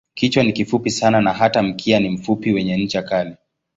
Kichwa 0.13 0.43
ni 0.43 0.53
kifupi 0.53 0.91
sana 0.91 1.21
na 1.21 1.33
hata 1.33 1.63
mkia 1.63 1.99
ni 1.99 2.09
mfupi 2.09 2.53
wenye 2.53 2.77
ncha 2.77 3.01
kali. 3.03 3.35